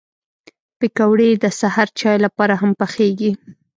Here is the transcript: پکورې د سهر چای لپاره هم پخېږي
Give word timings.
پکورې 0.79 1.29
د 1.43 1.45
سهر 1.59 1.87
چای 1.99 2.17
لپاره 2.25 2.53
هم 2.61 2.71
پخېږي 2.79 3.31